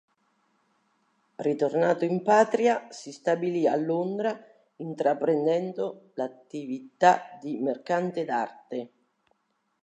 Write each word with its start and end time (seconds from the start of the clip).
Ritornato 1.45 2.05
in 2.05 2.23
patria, 2.23 2.87
si 2.89 3.11
stabilì 3.11 3.67
a 3.67 3.75
Londra, 3.75 4.35
intraprendendo 4.77 6.09
l'attività 6.15 7.37
di 7.39 7.59
mercante 7.59 8.25
d'arte. 8.25 8.91